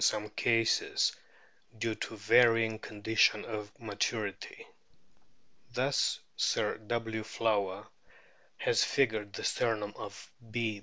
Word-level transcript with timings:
RORQUALS 0.01 0.13
149 0.13 0.33
some 0.33 0.35
cases 0.35 1.15
due 1.77 1.93
to 1.93 2.15
varying 2.17 2.79
conditions 2.79 3.45
of 3.45 3.71
maturity. 3.79 4.65
Thus 5.75 6.19
Sir 6.35 6.79
W. 6.79 7.21
Flower 7.21 7.85
has 8.57 8.83
figured 8.83 9.37
a 9.37 9.43
sternum 9.43 9.93
of 9.97 10.31
B. 10.49 10.79